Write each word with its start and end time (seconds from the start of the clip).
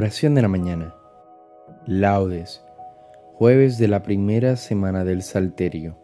Oración 0.00 0.34
de 0.34 0.40
la 0.40 0.48
mañana. 0.48 0.94
Laudes. 1.84 2.64
Jueves 3.34 3.76
de 3.76 3.86
la 3.86 4.02
primera 4.02 4.56
semana 4.56 5.04
del 5.04 5.20
Salterio. 5.20 5.98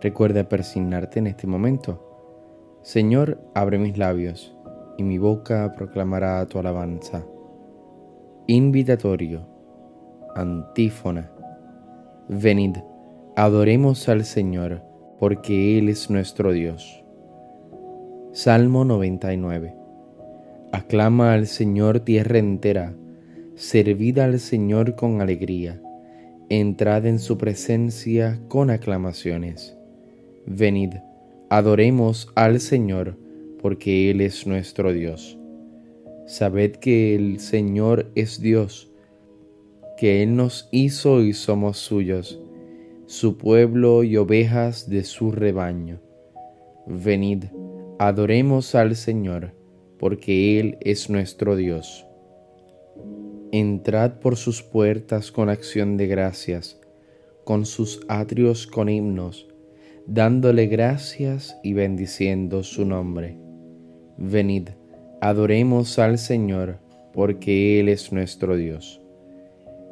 Recuerda 0.00 0.48
persignarte 0.48 1.18
en 1.18 1.26
este 1.26 1.48
momento. 1.48 2.78
Señor, 2.82 3.40
abre 3.56 3.76
mis 3.78 3.98
labios, 3.98 4.56
y 4.96 5.02
mi 5.02 5.18
boca 5.18 5.72
proclamará 5.76 6.46
tu 6.46 6.60
alabanza. 6.60 7.26
Invitatorio. 8.46 9.48
Antífona. 10.36 11.28
Venid, 12.28 12.76
adoremos 13.34 14.08
al 14.08 14.24
Señor, 14.24 14.80
porque 15.18 15.76
Él 15.76 15.88
es 15.88 16.08
nuestro 16.08 16.52
Dios. 16.52 17.04
Salmo 18.30 18.84
99. 18.84 19.79
Aclama 20.72 21.32
al 21.34 21.48
Señor 21.48 21.98
tierra 21.98 22.38
entera, 22.38 22.94
servid 23.56 24.18
al 24.20 24.38
Señor 24.38 24.94
con 24.94 25.20
alegría, 25.20 25.82
entrad 26.48 27.06
en 27.06 27.18
su 27.18 27.36
presencia 27.38 28.40
con 28.46 28.70
aclamaciones. 28.70 29.76
Venid, 30.46 30.94
adoremos 31.48 32.30
al 32.36 32.60
Señor, 32.60 33.18
porque 33.60 34.12
Él 34.12 34.20
es 34.20 34.46
nuestro 34.46 34.92
Dios. 34.92 35.36
Sabed 36.26 36.76
que 36.76 37.16
el 37.16 37.40
Señor 37.40 38.08
es 38.14 38.40
Dios, 38.40 38.92
que 39.98 40.22
Él 40.22 40.36
nos 40.36 40.68
hizo 40.70 41.20
y 41.20 41.32
somos 41.32 41.78
suyos, 41.78 42.40
su 43.06 43.36
pueblo 43.38 44.04
y 44.04 44.16
ovejas 44.16 44.88
de 44.88 45.02
su 45.02 45.32
rebaño. 45.32 46.00
Venid, 46.86 47.46
adoremos 47.98 48.76
al 48.76 48.94
Señor 48.94 49.59
porque 50.00 50.58
Él 50.58 50.78
es 50.80 51.10
nuestro 51.10 51.56
Dios. 51.56 52.06
Entrad 53.52 54.12
por 54.14 54.36
sus 54.36 54.62
puertas 54.62 55.30
con 55.30 55.50
acción 55.50 55.98
de 55.98 56.06
gracias, 56.06 56.80
con 57.44 57.66
sus 57.66 58.00
atrios 58.08 58.66
con 58.66 58.88
himnos, 58.88 59.46
dándole 60.06 60.68
gracias 60.68 61.58
y 61.62 61.74
bendiciendo 61.74 62.62
su 62.62 62.86
nombre. 62.86 63.36
Venid, 64.16 64.70
adoremos 65.20 65.98
al 65.98 66.16
Señor, 66.16 66.78
porque 67.12 67.78
Él 67.78 67.90
es 67.90 68.10
nuestro 68.10 68.56
Dios. 68.56 69.02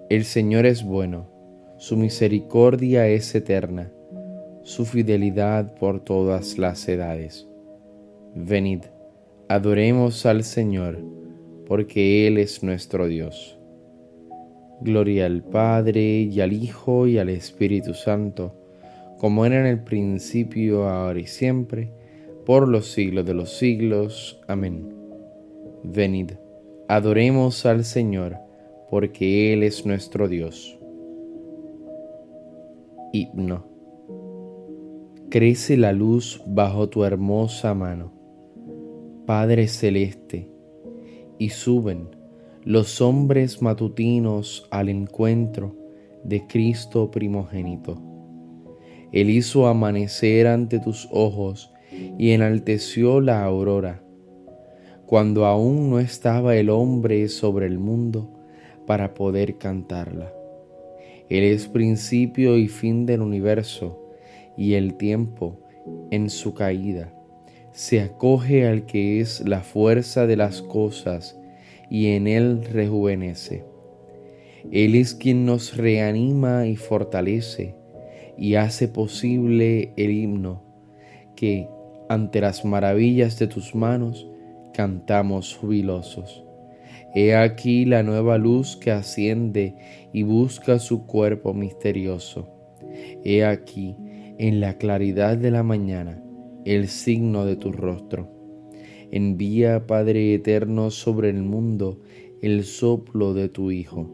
El 0.09 0.25
Señor 0.25 0.65
es 0.65 0.85
bueno, 0.85 1.29
su 1.77 1.99
misericordia 1.99 3.07
es 3.09 3.35
eterna, 3.35 3.93
su 4.63 4.87
fidelidad 4.87 5.75
por 5.75 6.01
todas 6.01 6.57
las 6.57 6.89
edades. 6.89 7.47
Venid, 8.35 8.85
Adoremos 9.51 10.27
al 10.27 10.45
Señor, 10.45 10.99
porque 11.67 12.27
Él 12.27 12.37
es 12.37 12.63
nuestro 12.63 13.07
Dios. 13.07 13.59
Gloria 14.83 15.25
al 15.25 15.43
Padre 15.43 16.21
y 16.21 16.43
al 16.43 16.53
Hijo 16.53 17.07
y 17.07 17.17
al 17.17 17.31
Espíritu 17.31 17.95
Santo, 17.95 18.55
como 19.17 19.47
era 19.47 19.59
en 19.59 19.65
el 19.65 19.83
principio, 19.83 20.87
ahora 20.87 21.21
y 21.21 21.27
siempre, 21.27 21.91
por 22.45 22.69
los 22.69 22.89
siglos 22.93 23.25
de 23.25 23.33
los 23.33 23.57
siglos. 23.57 24.39
Amén. 24.49 24.95
Venid, 25.83 26.33
adoremos 26.87 27.65
al 27.65 27.87
Señor, 27.87 28.37
porque 28.91 29.55
Él 29.55 29.63
es 29.63 29.87
nuestro 29.87 30.29
Dios. 30.29 30.79
Himno. 33.15 33.67
Crece 35.31 35.79
la 35.79 35.93
luz 35.93 36.43
bajo 36.47 36.91
tu 36.91 37.05
hermosa 37.05 37.73
mano 37.73 38.18
Padre 39.29 39.69
Celeste, 39.69 40.49
y 41.37 41.51
suben 41.51 42.09
los 42.65 43.03
hombres 43.03 43.61
matutinos 43.61 44.67
al 44.71 44.89
encuentro 44.89 45.77
de 46.25 46.47
Cristo 46.47 47.11
primogénito. 47.11 48.01
Él 49.13 49.29
hizo 49.29 49.67
amanecer 49.67 50.47
ante 50.47 50.79
tus 50.79 51.11
ojos 51.13 51.71
y 52.17 52.31
enalteció 52.31 53.21
la 53.21 53.45
aurora, 53.45 54.03
cuando 55.05 55.45
aún 55.45 55.91
no 55.91 55.99
estaba 55.99 56.57
el 56.57 56.71
hombre 56.71 57.29
sobre 57.29 57.67
el 57.67 57.79
mundo 57.79 58.33
para 58.87 59.13
poder 59.13 59.59
cantarla. 59.59 60.33
Él 61.29 61.45
es 61.45 61.69
principio 61.69 62.57
y 62.57 62.67
fin 62.69 63.05
del 63.05 63.21
universo 63.21 64.01
y 64.57 64.73
el 64.73 64.95
tiempo 64.95 65.61
en 66.11 66.31
su 66.31 66.55
caída 66.55 67.13
se 67.79 68.01
acoge 68.01 68.67
al 68.67 68.87
que 68.87 69.21
es 69.21 69.41
la 69.47 69.61
fuerza 69.61 70.27
de 70.27 70.35
las 70.35 70.63
cosas 70.63 71.39
y 71.89 72.09
en 72.09 72.27
él 72.27 72.65
rejuvenece. 72.65 73.65
Él 74.73 74.97
es 74.97 75.15
quien 75.15 75.47
nos 75.47 75.77
reanima 75.77 76.67
y 76.67 76.75
fortalece 76.75 77.77
y 78.37 78.57
hace 78.57 78.89
posible 78.89 79.93
el 79.97 80.11
himno 80.11 80.65
que, 81.37 81.69
ante 82.09 82.41
las 82.41 82.65
maravillas 82.65 83.39
de 83.39 83.47
tus 83.47 83.77
manos, 83.77 84.29
cantamos 84.75 85.55
jubilosos. 85.55 86.45
He 87.15 87.37
aquí 87.37 87.85
la 87.85 88.03
nueva 88.03 88.39
luz 88.39 88.77
que 88.77 88.91
asciende 88.91 89.77
y 90.13 90.25
busca 90.25 90.81
su 90.81 91.07
cuerpo 91.07 91.55
misterioso. 91.55 92.49
He 93.25 93.45
aquí, 93.45 93.95
en 94.37 94.59
la 94.59 94.79
claridad 94.79 95.39
de 95.39 95.53
la 95.53 95.63
mañana, 95.63 96.25
el 96.75 96.89
signo 96.89 97.47
de 97.47 97.57
tu 97.57 97.73
rostro. 97.73 98.29
Envía, 99.11 99.87
Padre 99.87 100.35
eterno, 100.35 100.91
sobre 100.91 101.31
el 101.31 101.43
mundo 101.43 102.01
el 102.43 102.65
soplo 102.65 103.33
de 103.33 103.49
tu 103.49 103.71
Hijo, 103.71 104.09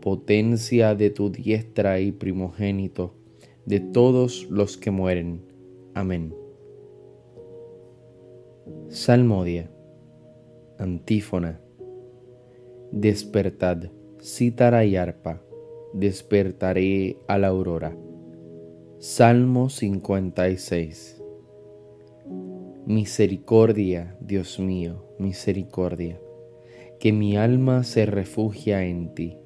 potencia 0.00 0.94
de 0.94 1.10
tu 1.10 1.30
diestra 1.30 1.98
y 2.00 2.12
primogénito 2.12 3.14
de 3.64 3.80
todos 3.80 4.46
los 4.50 4.76
que 4.76 4.90
mueren. 4.90 5.42
Amén. 5.94 6.34
Salmodia. 8.88 9.70
Antífona. 10.78 11.60
Despertad, 12.92 13.90
cítara 14.20 14.84
y 14.84 14.96
arpa, 14.96 15.42
despertaré 15.92 17.16
a 17.26 17.38
la 17.38 17.48
aurora. 17.48 17.96
Salmo 18.98 19.68
56. 19.68 21.17
Misericordia, 22.88 24.16
Dios 24.18 24.58
mío, 24.58 25.04
misericordia, 25.18 26.18
que 26.98 27.12
mi 27.12 27.36
alma 27.36 27.84
se 27.84 28.06
refugia 28.06 28.82
en 28.82 29.12
ti. 29.12 29.36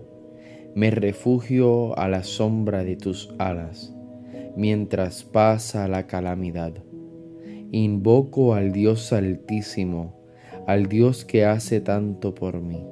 Me 0.77 0.93
refugio 0.93 1.99
a 1.99 2.07
la 2.07 2.23
sombra 2.23 2.85
de 2.85 2.95
tus 2.95 3.35
alas, 3.39 3.93
mientras 4.57 5.25
pasa 5.25 5.89
la 5.89 6.07
calamidad. 6.07 6.73
Invoco 7.73 8.55
al 8.55 8.71
Dios 8.71 9.13
altísimo, 9.13 10.15
al 10.69 10.87
Dios 10.87 11.25
que 11.25 11.45
hace 11.45 11.81
tanto 11.81 12.37
por 12.37 12.61
mí. 12.61 12.87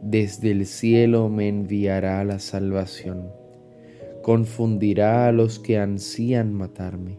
Desde 0.00 0.52
el 0.52 0.64
cielo 0.64 1.28
me 1.28 1.48
enviará 1.48 2.22
la 2.22 2.38
salvación, 2.38 3.32
confundirá 4.22 5.26
a 5.26 5.32
los 5.32 5.58
que 5.58 5.76
ansían 5.76 6.54
matarme 6.54 7.18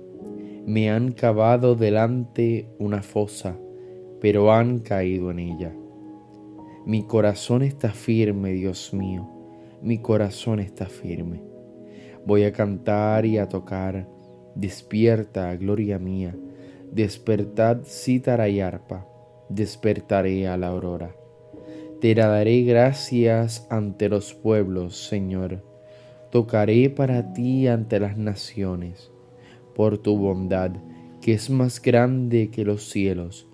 me 0.65 0.91
han 0.91 1.11
cavado 1.11 1.75
delante 1.75 2.69
una 2.77 3.01
fosa, 3.01 3.57
pero 4.19 4.51
han 4.53 4.79
caído 4.79 5.31
en 5.31 5.39
ella. 5.39 5.75
Mi 6.85 7.03
corazón 7.03 7.63
está 7.63 7.91
firme, 7.91 8.53
Dios 8.53 8.93
mío, 8.93 9.27
mi 9.81 9.97
corazón 9.99 10.59
está 10.59 10.85
firme. 10.85 11.41
Voy 12.25 12.43
a 12.43 12.51
cantar 12.51 13.25
y 13.25 13.39
a 13.39 13.49
tocar, 13.49 14.07
despierta, 14.53 15.55
gloria 15.55 15.97
mía, 15.97 16.35
despertad 16.91 17.79
cítara 17.83 18.47
y 18.47 18.61
arpa, 18.61 19.07
despertaré 19.49 20.47
a 20.47 20.57
la 20.57 20.67
aurora. 20.67 21.15
Te 21.99 22.13
daré 22.13 22.61
gracias 22.61 23.65
ante 23.71 24.09
los 24.09 24.35
pueblos, 24.35 25.07
Señor, 25.07 25.63
tocaré 26.29 26.89
para 26.91 27.33
ti 27.33 27.67
ante 27.67 27.99
las 27.99 28.17
naciones 28.17 29.11
por 29.75 29.97
tu 29.97 30.17
bondad, 30.17 30.71
que 31.21 31.33
es 31.33 31.49
más 31.49 31.81
grande 31.81 32.49
que 32.49 32.65
los 32.65 32.89
cielos, 32.89 33.47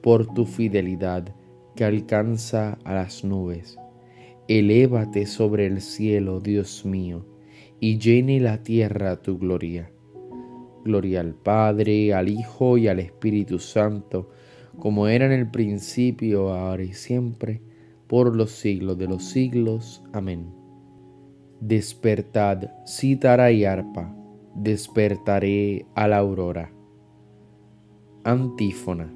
por 0.00 0.26
tu 0.32 0.46
fidelidad, 0.46 1.34
que 1.74 1.84
alcanza 1.84 2.78
a 2.84 2.94
las 2.94 3.24
nubes. 3.24 3.78
Elévate 4.48 5.26
sobre 5.26 5.66
el 5.66 5.80
cielo, 5.80 6.40
Dios 6.40 6.84
mío, 6.84 7.24
y 7.78 7.98
llene 7.98 8.40
la 8.40 8.62
tierra 8.62 9.22
tu 9.22 9.38
gloria. 9.38 9.90
Gloria 10.84 11.20
al 11.20 11.34
Padre, 11.34 12.14
al 12.14 12.28
Hijo 12.28 12.78
y 12.78 12.88
al 12.88 13.00
Espíritu 13.00 13.58
Santo, 13.58 14.30
como 14.78 15.08
era 15.08 15.26
en 15.26 15.32
el 15.32 15.50
principio, 15.50 16.52
ahora 16.52 16.82
y 16.82 16.92
siempre, 16.92 17.60
por 18.06 18.34
los 18.34 18.50
siglos 18.50 18.98
de 18.98 19.06
los 19.06 19.24
siglos. 19.24 20.02
Amén. 20.12 20.46
Despertad, 21.60 22.70
cítara 22.86 23.52
y 23.52 23.64
arpa, 23.64 24.16
despertaré 24.62 25.86
a 25.94 26.06
la 26.06 26.18
aurora. 26.18 26.72
Antífona. 28.24 29.12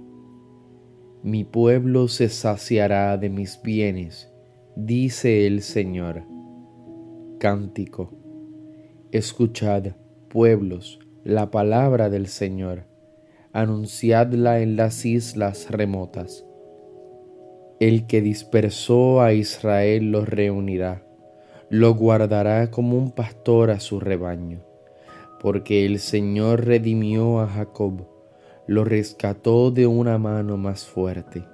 Mi 1.23 1.45
pueblo 1.45 2.09
se 2.09 2.29
saciará 2.29 3.17
de 3.17 3.31
mis 3.31 3.61
bienes 3.63 4.35
dice 4.77 5.47
el 5.47 5.63
Señor. 5.63 6.25
Cántico. 7.39 8.11
Escuchad, 9.13 9.93
pueblos, 10.29 10.99
la 11.23 11.51
palabra 11.51 12.11
del 12.11 12.27
Señor, 12.27 12.87
anunciadla 13.53 14.61
en 14.61 14.77
las 14.77 15.05
islas 15.05 15.71
remotas. 15.71 16.45
El 17.79 18.07
que 18.07 18.21
dispersó 18.21 19.21
a 19.21 19.33
Israel 19.33 20.11
los 20.11 20.29
reunirá, 20.29 21.07
lo 21.71 21.95
guardará 21.95 22.71
como 22.71 22.99
un 22.99 23.13
pastor 23.13 23.71
a 23.71 23.79
su 23.79 24.01
rebaño, 24.01 24.65
porque 25.45 25.87
el 25.87 26.01
Señor 26.01 26.65
redimió 26.65 27.39
a 27.39 27.47
Jacob, 27.47 28.09
lo 28.67 28.85
rescató 28.85 29.71
de 29.71 29.87
una 29.87 30.19
mano 30.19 30.57
más 30.57 30.85
fuerte 30.85 31.45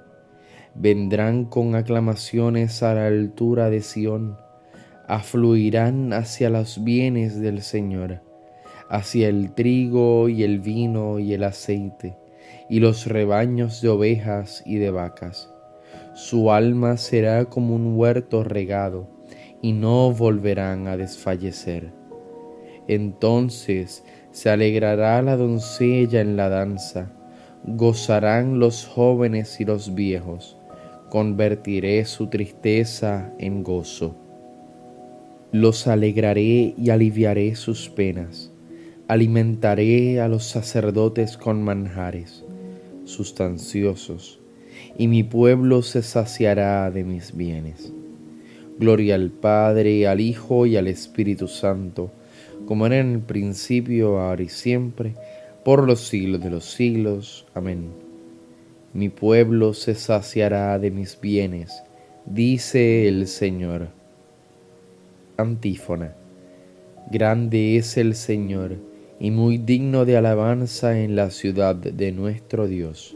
vendrán 0.75 1.45
con 1.45 1.75
aclamaciones 1.75 2.81
a 2.83 2.93
la 2.95 3.07
altura 3.07 3.69
de 3.69 3.81
Sión, 3.81 4.37
afluirán 5.07 6.13
hacia 6.13 6.49
los 6.49 6.83
bienes 6.83 7.39
del 7.39 7.61
Señor, 7.61 8.21
hacia 8.89 9.27
el 9.27 9.53
trigo 9.53 10.29
y 10.29 10.43
el 10.43 10.59
vino 10.59 11.19
y 11.19 11.33
el 11.33 11.43
aceite, 11.43 12.17
y 12.69 12.79
los 12.79 13.05
rebaños 13.05 13.81
de 13.81 13.89
ovejas 13.89 14.63
y 14.65 14.77
de 14.77 14.91
vacas. 14.91 15.49
Su 16.13 16.51
alma 16.51 16.97
será 16.97 17.45
como 17.45 17.75
un 17.75 17.97
huerto 17.97 18.43
regado, 18.43 19.09
y 19.61 19.73
no 19.73 20.11
volverán 20.11 20.87
a 20.87 20.97
desfallecer. 20.97 22.00
Entonces 22.87 24.03
se 24.31 24.49
alegrará 24.49 25.21
la 25.21 25.37
doncella 25.37 26.21
en 26.21 26.35
la 26.35 26.49
danza, 26.49 27.11
gozarán 27.63 28.59
los 28.59 28.85
jóvenes 28.85 29.59
y 29.59 29.65
los 29.65 29.93
viejos 29.93 30.57
convertiré 31.11 32.05
su 32.05 32.27
tristeza 32.27 33.33
en 33.37 33.63
gozo. 33.63 34.15
Los 35.51 35.85
alegraré 35.87 36.73
y 36.77 36.89
aliviaré 36.89 37.55
sus 37.55 37.89
penas. 37.89 38.49
Alimentaré 39.09 40.21
a 40.21 40.29
los 40.29 40.45
sacerdotes 40.45 41.35
con 41.35 41.63
manjares 41.63 42.45
sustanciosos, 43.03 44.39
y 44.97 45.09
mi 45.09 45.23
pueblo 45.23 45.81
se 45.81 46.01
saciará 46.01 46.89
de 46.91 47.03
mis 47.03 47.35
bienes. 47.35 47.91
Gloria 48.79 49.15
al 49.15 49.31
Padre, 49.31 50.07
al 50.07 50.21
Hijo 50.21 50.65
y 50.65 50.77
al 50.77 50.87
Espíritu 50.87 51.49
Santo, 51.49 52.13
como 52.71 52.85
era 52.85 52.99
en 52.99 53.15
el 53.15 53.19
principio, 53.19 54.17
ahora 54.21 54.43
y 54.43 54.47
siempre, 54.47 55.15
por 55.65 55.85
los 55.85 56.07
siglos 56.07 56.41
de 56.41 56.49
los 56.51 56.63
siglos. 56.71 57.45
Amén 57.53 57.89
mi 58.93 59.07
pueblo 59.07 59.73
se 59.73 59.95
saciará 59.95 60.77
de 60.77 60.91
mis 60.91 61.19
bienes, 61.19 61.83
dice 62.25 63.07
el 63.07 63.27
Señor. 63.27 63.87
Antífona. 65.37 66.13
Grande 67.09 67.77
es 67.77 67.97
el 67.97 68.15
Señor 68.15 68.75
y 69.17 69.31
muy 69.31 69.57
digno 69.57 70.03
de 70.03 70.17
alabanza 70.17 70.99
en 70.99 71.15
la 71.15 71.29
ciudad 71.29 71.75
de 71.75 72.11
nuestro 72.11 72.67
Dios. 72.67 73.15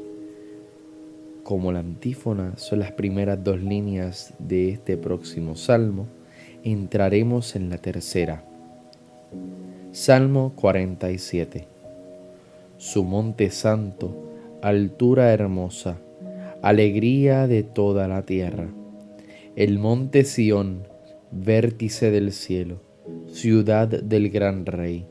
Como 1.43 1.73
la 1.73 1.79
antífona 1.79 2.57
son 2.57 2.79
las 2.79 2.93
primeras 2.93 3.43
dos 3.43 3.61
líneas 3.61 4.33
de 4.39 4.69
este 4.69 4.95
próximo 4.97 5.57
salmo, 5.57 6.07
entraremos 6.63 7.55
en 7.57 7.69
la 7.69 7.77
tercera. 7.77 8.45
Salmo 9.91 10.53
47. 10.55 11.67
Su 12.77 13.03
monte 13.03 13.49
santo 13.49 14.25
altura 14.65 15.31
hermosa, 15.31 15.99
alegría 16.63 17.45
de 17.45 17.61
toda 17.61 18.07
la 18.07 18.23
tierra. 18.23 18.67
El 19.55 19.77
monte 19.77 20.23
Sión, 20.23 20.87
vértice 21.29 22.09
del 22.09 22.31
cielo, 22.31 22.81
ciudad 23.27 23.87
del 23.87 24.31
gran 24.31 24.65
rey. 24.65 25.05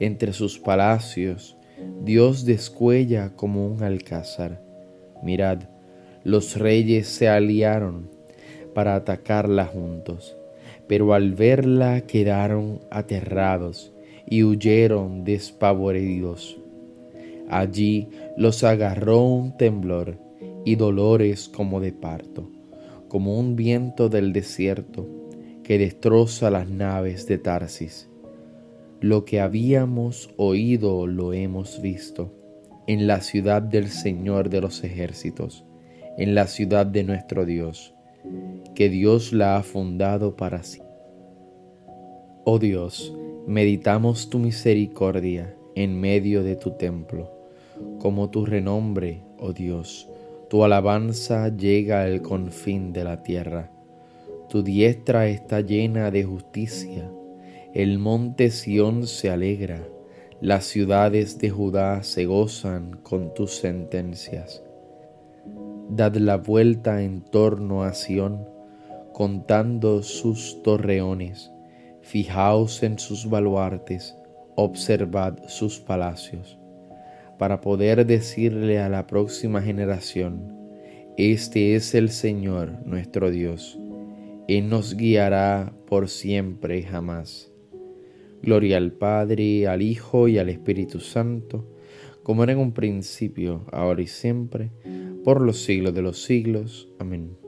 Entre 0.00 0.32
sus 0.32 0.58
palacios, 0.58 1.58
Dios 2.02 2.46
descuella 2.46 3.36
como 3.36 3.66
un 3.66 3.82
alcázar. 3.82 4.62
Mirad, 5.22 5.64
los 6.24 6.56
reyes 6.56 7.08
se 7.08 7.28
aliaron 7.28 8.08
para 8.74 8.94
atacarla 8.94 9.66
juntos, 9.66 10.37
pero 10.88 11.14
al 11.14 11.34
verla 11.34 12.00
quedaron 12.00 12.80
aterrados 12.90 13.92
y 14.26 14.42
huyeron 14.42 15.24
despavoridos. 15.24 16.58
Allí 17.48 18.08
los 18.36 18.64
agarró 18.64 19.22
un 19.22 19.56
temblor 19.56 20.18
y 20.64 20.76
dolores 20.76 21.48
como 21.48 21.80
de 21.80 21.92
parto, 21.92 22.50
como 23.08 23.38
un 23.38 23.56
viento 23.56 24.08
del 24.08 24.32
desierto 24.32 25.06
que 25.62 25.78
destroza 25.78 26.50
las 26.50 26.68
naves 26.68 27.26
de 27.26 27.38
Tarsis. 27.38 28.08
Lo 29.00 29.24
que 29.24 29.40
habíamos 29.40 30.30
oído 30.36 31.06
lo 31.06 31.32
hemos 31.32 31.80
visto 31.80 32.34
en 32.86 33.06
la 33.06 33.20
ciudad 33.20 33.62
del 33.62 33.88
Señor 33.88 34.48
de 34.48 34.62
los 34.62 34.82
ejércitos, 34.82 35.64
en 36.16 36.34
la 36.34 36.46
ciudad 36.46 36.86
de 36.86 37.04
nuestro 37.04 37.44
Dios, 37.44 37.94
que 38.74 38.88
Dios 38.88 39.32
la 39.32 39.56
ha 39.56 39.62
fundado 39.62 40.36
para 40.36 40.62
sí. 40.62 40.82
Oh 42.44 42.58
Dios, 42.58 43.14
meditamos 43.46 44.30
tu 44.30 44.38
misericordia 44.38 45.54
en 45.74 46.00
medio 46.00 46.42
de 46.42 46.56
tu 46.56 46.72
templo 46.72 47.38
como 47.98 48.30
tu 48.30 48.46
renombre, 48.46 49.22
oh 49.38 49.52
Dios. 49.52 50.08
Tu 50.48 50.64
alabanza 50.64 51.48
llega 51.54 52.02
al 52.02 52.22
confín 52.22 52.92
de 52.92 53.04
la 53.04 53.22
tierra. 53.22 53.70
Tu 54.48 54.62
diestra 54.62 55.28
está 55.28 55.60
llena 55.60 56.10
de 56.10 56.24
justicia. 56.24 57.10
El 57.74 57.98
monte 57.98 58.50
Sión 58.50 59.06
se 59.06 59.30
alegra. 59.30 59.86
Las 60.40 60.64
ciudades 60.64 61.38
de 61.38 61.50
Judá 61.50 62.02
se 62.02 62.24
gozan 62.24 62.98
con 63.02 63.34
tus 63.34 63.56
sentencias. 63.56 64.62
Dad 65.88 66.16
la 66.16 66.36
vuelta 66.36 67.02
en 67.02 67.22
torno 67.22 67.82
a 67.82 67.94
Sión, 67.94 68.46
contando 69.12 70.02
sus 70.02 70.62
torreones. 70.62 71.50
Fijaos 72.02 72.82
en 72.82 72.98
sus 72.98 73.28
baluartes, 73.28 74.16
observad 74.54 75.38
sus 75.46 75.78
palacios 75.80 76.58
para 77.38 77.60
poder 77.60 78.04
decirle 78.04 78.80
a 78.80 78.88
la 78.88 79.06
próxima 79.06 79.62
generación, 79.62 80.54
este 81.16 81.76
es 81.76 81.94
el 81.94 82.10
Señor 82.10 82.84
nuestro 82.84 83.30
Dios, 83.30 83.78
Él 84.48 84.68
nos 84.68 84.96
guiará 84.96 85.72
por 85.86 86.08
siempre 86.08 86.78
y 86.78 86.82
jamás. 86.82 87.50
Gloria 88.42 88.76
al 88.76 88.92
Padre, 88.92 89.66
al 89.66 89.82
Hijo 89.82 90.28
y 90.28 90.38
al 90.38 90.48
Espíritu 90.48 91.00
Santo, 91.00 91.66
como 92.28 92.42
era 92.42 92.52
en 92.52 92.58
un 92.58 92.72
principio, 92.72 93.64
ahora 93.72 94.02
y 94.02 94.06
siempre, 94.06 94.70
por 95.24 95.40
los 95.40 95.64
siglos 95.64 95.94
de 95.94 96.02
los 96.02 96.24
siglos. 96.24 96.92
Amén. 96.98 97.38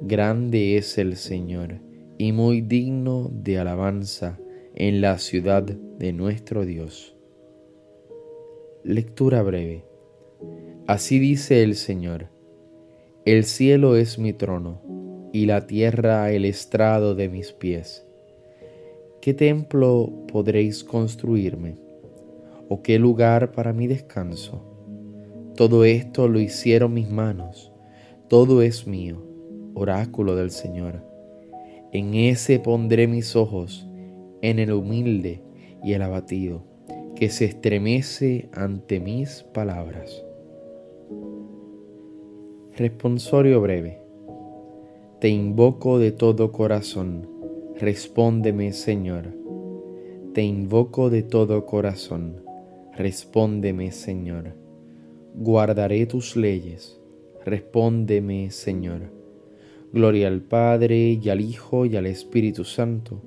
Grande 0.00 0.76
es 0.76 0.96
el 0.96 1.16
Señor 1.16 1.80
y 2.16 2.30
muy 2.30 2.60
digno 2.60 3.32
de 3.34 3.58
alabanza 3.58 4.38
en 4.76 5.00
la 5.00 5.18
ciudad 5.18 5.64
de 5.64 6.12
nuestro 6.12 6.64
Dios. 6.64 7.16
Lectura 8.84 9.42
breve. 9.42 9.84
Así 10.86 11.18
dice 11.18 11.64
el 11.64 11.74
Señor, 11.74 12.28
el 13.24 13.42
cielo 13.42 13.96
es 13.96 14.20
mi 14.20 14.32
trono 14.32 14.82
y 15.32 15.46
la 15.46 15.66
tierra 15.66 16.30
el 16.30 16.44
estrado 16.44 17.16
de 17.16 17.28
mis 17.28 17.50
pies. 17.50 18.06
¿Qué 19.20 19.34
templo 19.34 20.12
podréis 20.28 20.84
construirme? 20.84 21.83
¿O 22.74 22.82
qué 22.82 22.98
lugar 22.98 23.52
para 23.52 23.72
mi 23.72 23.86
descanso? 23.86 24.64
Todo 25.54 25.84
esto 25.84 26.26
lo 26.26 26.40
hicieron 26.40 26.92
mis 26.92 27.08
manos, 27.08 27.72
todo 28.26 28.62
es 28.62 28.88
mío, 28.88 29.22
oráculo 29.74 30.34
del 30.34 30.50
Señor. 30.50 31.04
En 31.92 32.14
ese 32.14 32.58
pondré 32.58 33.06
mis 33.06 33.36
ojos, 33.36 33.88
en 34.42 34.58
el 34.58 34.72
humilde 34.72 35.40
y 35.84 35.92
el 35.92 36.02
abatido 36.02 36.64
que 37.14 37.30
se 37.30 37.44
estremece 37.44 38.48
ante 38.52 38.98
mis 38.98 39.44
palabras. 39.44 40.24
Responsorio 42.76 43.60
breve. 43.60 44.00
Te 45.20 45.28
invoco 45.28 46.00
de 46.00 46.10
todo 46.10 46.50
corazón, 46.50 47.28
respóndeme 47.76 48.72
Señor. 48.72 49.28
Te 50.32 50.42
invoco 50.42 51.08
de 51.08 51.22
todo 51.22 51.66
corazón, 51.66 52.43
respóndeme 52.96 53.90
Señor. 53.90 54.54
Guardaré 55.34 56.06
tus 56.06 56.36
leyes, 56.36 57.00
respóndeme 57.44 58.50
Señor. 58.50 59.12
Gloria 59.92 60.28
al 60.28 60.40
Padre 60.42 61.18
y 61.22 61.28
al 61.28 61.40
Hijo 61.40 61.86
y 61.86 61.96
al 61.96 62.06
Espíritu 62.06 62.64
Santo. 62.64 63.20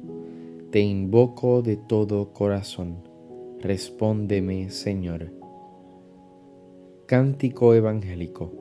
Te 0.72 0.80
invoco 0.80 1.62
de 1.62 1.78
todo 1.78 2.34
corazón, 2.34 2.98
respóndeme 3.60 4.70
Señor. 4.70 5.32
Cántico 7.06 7.74
Evangélico. 7.74 8.52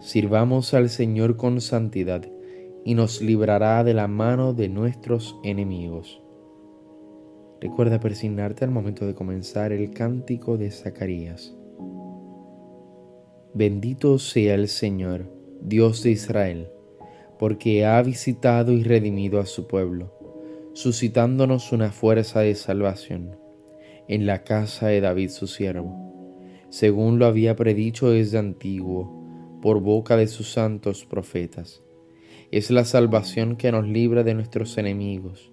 Sirvamos 0.00 0.74
al 0.74 0.90
Señor 0.90 1.36
con 1.36 1.60
santidad 1.60 2.22
y 2.84 2.94
nos 2.94 3.20
librará 3.20 3.82
de 3.82 3.94
la 3.94 4.08
mano 4.08 4.52
de 4.52 4.68
nuestros 4.68 5.36
enemigos. 5.42 6.22
Recuerda 7.60 8.00
persignarte 8.00 8.64
al 8.64 8.70
momento 8.70 9.06
de 9.06 9.14
comenzar 9.14 9.72
el 9.72 9.90
cántico 9.90 10.58
de 10.58 10.70
Zacarías. 10.70 11.54
Bendito 13.54 14.18
sea 14.18 14.54
el 14.54 14.68
Señor, 14.68 15.30
Dios 15.62 16.02
de 16.02 16.10
Israel, 16.10 16.68
porque 17.38 17.86
ha 17.86 18.00
visitado 18.02 18.72
y 18.72 18.82
redimido 18.82 19.40
a 19.40 19.46
su 19.46 19.66
pueblo, 19.66 20.12
suscitándonos 20.74 21.72
una 21.72 21.90
fuerza 21.90 22.40
de 22.40 22.54
salvación 22.54 23.38
en 24.08 24.26
la 24.26 24.44
casa 24.44 24.88
de 24.88 25.00
David 25.00 25.30
su 25.30 25.46
siervo 25.46 26.06
según 26.76 27.18
lo 27.18 27.26
había 27.26 27.56
predicho 27.56 28.10
desde 28.10 28.38
antiguo, 28.38 29.58
por 29.62 29.80
boca 29.80 30.16
de 30.16 30.26
sus 30.26 30.52
santos 30.52 31.04
profetas. 31.04 31.82
Es 32.50 32.70
la 32.70 32.84
salvación 32.84 33.56
que 33.56 33.72
nos 33.72 33.86
libra 33.86 34.22
de 34.22 34.34
nuestros 34.34 34.76
enemigos 34.78 35.52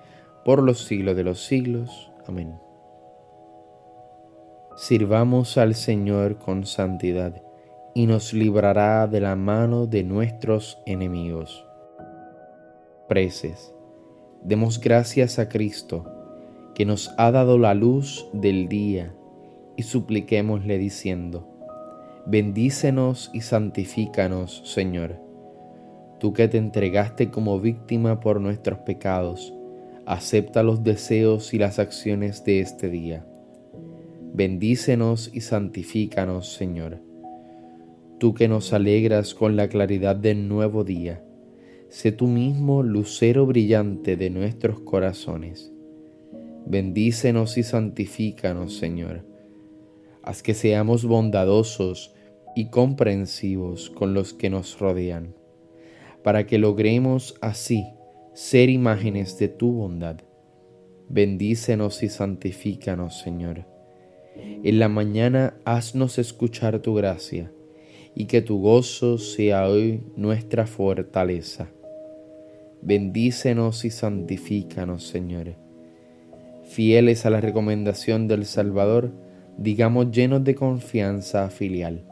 por 0.45 0.63
los 0.63 0.83
siglos 0.83 1.15
de 1.15 1.23
los 1.23 1.43
siglos. 1.45 2.11
Amén. 2.27 2.55
Sirvamos 4.75 5.57
al 5.57 5.75
Señor 5.75 6.37
con 6.37 6.65
santidad, 6.65 7.41
y 7.93 8.07
nos 8.07 8.33
librará 8.33 9.07
de 9.07 9.19
la 9.19 9.35
mano 9.35 9.85
de 9.85 10.03
nuestros 10.03 10.81
enemigos. 10.85 11.65
Preces. 13.07 13.73
Demos 14.43 14.79
gracias 14.79 15.39
a 15.39 15.49
Cristo, 15.49 16.05
que 16.73 16.85
nos 16.85 17.13
ha 17.17 17.31
dado 17.31 17.57
la 17.57 17.73
luz 17.73 18.27
del 18.33 18.69
día 18.69 19.13
y 19.75 19.83
supliquémosle 19.83 20.77
diciendo, 20.77 21.47
Bendícenos 22.25 23.29
y 23.33 23.41
santifícanos, 23.41 24.61
Señor. 24.65 25.19
Tú 26.19 26.33
que 26.33 26.47
te 26.47 26.57
entregaste 26.57 27.29
como 27.29 27.59
víctima 27.59 28.19
por 28.19 28.39
nuestros 28.39 28.79
pecados, 28.79 29.53
acepta 30.11 30.63
los 30.63 30.83
deseos 30.83 31.53
y 31.53 31.57
las 31.57 31.79
acciones 31.79 32.43
de 32.43 32.59
este 32.59 32.89
día. 32.89 33.25
Bendícenos 34.33 35.29
y 35.33 35.41
santifícanos, 35.41 36.53
Señor. 36.53 36.99
Tú 38.19 38.33
que 38.33 38.47
nos 38.47 38.73
alegras 38.73 39.33
con 39.33 39.55
la 39.55 39.67
claridad 39.67 40.15
del 40.15 40.47
nuevo 40.47 40.83
día, 40.83 41.23
sé 41.89 42.11
tú 42.11 42.27
mismo 42.27 42.83
lucero 42.83 43.45
brillante 43.45 44.15
de 44.15 44.29
nuestros 44.29 44.79
corazones. 44.81 45.71
Bendícenos 46.65 47.57
y 47.57 47.63
santifícanos, 47.63 48.77
Señor 48.77 49.31
haz 50.23 50.43
que 50.43 50.53
seamos 50.53 51.05
bondadosos 51.05 52.13
y 52.55 52.69
comprensivos 52.69 53.89
con 53.89 54.13
los 54.13 54.33
que 54.33 54.49
nos 54.49 54.79
rodean, 54.79 55.35
para 56.23 56.45
que 56.45 56.57
logremos 56.57 57.35
así 57.41 57.85
ser 58.33 58.69
imágenes 58.69 59.37
de 59.37 59.49
tu 59.49 59.71
bondad. 59.73 60.17
Bendícenos 61.09 62.03
y 62.03 62.09
santifícanos, 62.09 63.19
Señor. 63.19 63.65
En 64.63 64.79
la 64.79 64.87
mañana 64.87 65.55
haznos 65.65 66.17
escuchar 66.17 66.79
tu 66.79 66.93
gracia 66.93 67.51
y 68.15 68.25
que 68.25 68.41
tu 68.41 68.61
gozo 68.61 69.17
sea 69.17 69.67
hoy 69.67 70.03
nuestra 70.15 70.65
fortaleza. 70.65 71.69
Bendícenos 72.81 73.83
y 73.85 73.91
santifícanos, 73.91 75.05
Señor. 75.05 75.55
Fieles 76.63 77.25
a 77.25 77.29
la 77.29 77.41
recomendación 77.41 78.27
del 78.29 78.45
Salvador, 78.45 79.11
digamos 79.57 80.11
llenos 80.11 80.43
de 80.43 80.55
confianza 80.55 81.49
filial. 81.49 82.05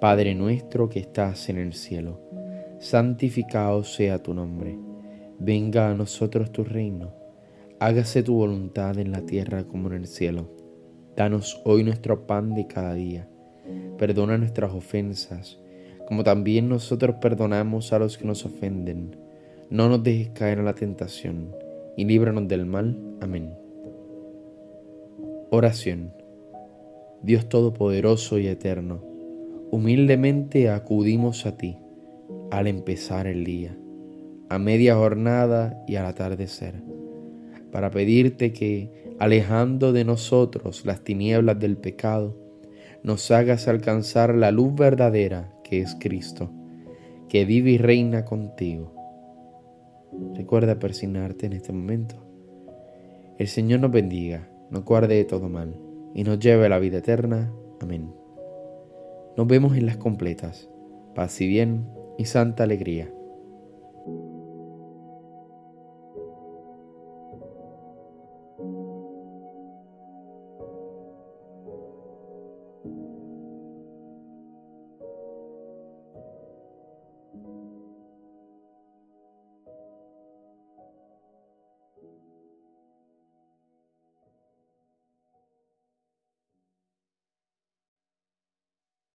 Padre 0.00 0.34
nuestro 0.34 0.88
que 0.88 1.00
estás 1.00 1.50
en 1.50 1.58
el 1.58 1.74
cielo, 1.74 2.20
santificado 2.78 3.84
sea 3.84 4.22
tu 4.22 4.32
nombre, 4.32 4.78
venga 5.40 5.90
a 5.90 5.94
nosotros 5.94 6.52
tu 6.52 6.64
reino, 6.64 7.12
hágase 7.80 8.22
tu 8.22 8.34
voluntad 8.34 8.98
en 8.98 9.10
la 9.10 9.22
tierra 9.22 9.64
como 9.64 9.88
en 9.88 9.94
el 9.94 10.06
cielo. 10.06 10.48
Danos 11.16 11.60
hoy 11.64 11.82
nuestro 11.82 12.26
pan 12.26 12.54
de 12.54 12.66
cada 12.66 12.94
día, 12.94 13.26
perdona 13.98 14.38
nuestras 14.38 14.72
ofensas, 14.72 15.58
como 16.06 16.22
también 16.24 16.68
nosotros 16.68 17.16
perdonamos 17.20 17.92
a 17.92 17.98
los 17.98 18.18
que 18.18 18.26
nos 18.26 18.44
ofenden. 18.44 19.16
No 19.70 19.88
nos 19.88 20.02
dejes 20.02 20.30
caer 20.30 20.58
en 20.58 20.66
la 20.66 20.74
tentación, 20.74 21.54
y 21.96 22.04
líbranos 22.04 22.46
del 22.48 22.66
mal. 22.66 22.98
Amén. 23.20 23.54
Oración. 25.50 26.12
Dios 27.22 27.48
Todopoderoso 27.48 28.38
y 28.38 28.46
Eterno, 28.46 29.02
humildemente 29.70 30.70
acudimos 30.70 31.46
a 31.46 31.56
ti 31.56 31.76
al 32.50 32.66
empezar 32.66 33.26
el 33.26 33.44
día, 33.44 33.76
a 34.50 34.58
media 34.58 34.96
jornada 34.96 35.80
y 35.86 35.94
al 35.94 36.06
atardecer, 36.06 36.82
para 37.70 37.90
pedirte 37.92 38.52
que, 38.52 39.14
alejando 39.20 39.92
de 39.92 40.04
nosotros 40.04 40.84
las 40.84 41.04
tinieblas 41.04 41.60
del 41.60 41.76
pecado, 41.76 42.36
nos 43.04 43.30
hagas 43.30 43.68
alcanzar 43.68 44.34
la 44.34 44.50
luz 44.50 44.74
verdadera 44.74 45.54
que 45.62 45.80
es 45.80 45.96
Cristo, 46.00 46.50
que 47.28 47.44
vive 47.44 47.70
y 47.70 47.78
reina 47.78 48.24
contigo. 48.24 48.92
Recuerda 50.34 50.80
persignarte 50.80 51.46
en 51.46 51.52
este 51.52 51.72
momento. 51.72 52.16
El 53.38 53.46
Señor 53.46 53.78
nos 53.78 53.92
bendiga, 53.92 54.50
nos 54.68 54.84
guarde 54.84 55.14
de 55.14 55.24
todo 55.24 55.48
mal 55.48 55.76
y 56.12 56.24
nos 56.24 56.40
lleve 56.40 56.66
a 56.66 56.68
la 56.68 56.80
vida 56.80 56.98
eterna. 56.98 57.52
Amén. 57.80 58.12
Nos 59.36 59.46
vemos 59.46 59.76
en 59.76 59.86
las 59.86 59.96
completas. 59.96 60.68
Paz 61.14 61.40
y 61.40 61.46
bien 61.46 61.86
y 62.18 62.24
santa 62.24 62.64
alegría. 62.64 63.12